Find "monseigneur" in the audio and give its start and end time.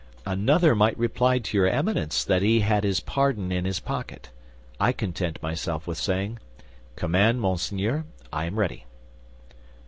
7.39-8.05